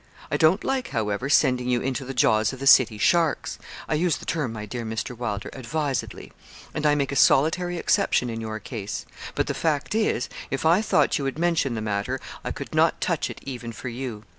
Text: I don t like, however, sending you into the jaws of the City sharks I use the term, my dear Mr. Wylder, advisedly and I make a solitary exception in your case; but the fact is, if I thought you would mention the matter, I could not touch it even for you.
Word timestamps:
I 0.31 0.35
don 0.37 0.57
t 0.57 0.67
like, 0.67 0.87
however, 0.87 1.29
sending 1.29 1.69
you 1.69 1.79
into 1.79 2.05
the 2.05 2.15
jaws 2.15 2.53
of 2.53 2.59
the 2.59 2.65
City 2.65 2.97
sharks 2.97 3.59
I 3.87 3.93
use 3.93 4.17
the 4.17 4.25
term, 4.25 4.51
my 4.51 4.65
dear 4.65 4.83
Mr. 4.83 5.15
Wylder, 5.15 5.51
advisedly 5.53 6.33
and 6.73 6.87
I 6.87 6.95
make 6.95 7.11
a 7.11 7.15
solitary 7.15 7.77
exception 7.77 8.27
in 8.27 8.41
your 8.41 8.57
case; 8.59 9.05
but 9.35 9.45
the 9.45 9.53
fact 9.53 9.93
is, 9.93 10.27
if 10.49 10.65
I 10.65 10.81
thought 10.81 11.19
you 11.19 11.25
would 11.25 11.37
mention 11.37 11.75
the 11.75 11.81
matter, 11.81 12.19
I 12.43 12.49
could 12.49 12.73
not 12.73 12.99
touch 12.99 13.29
it 13.29 13.41
even 13.43 13.71
for 13.73 13.89
you. 13.89 14.23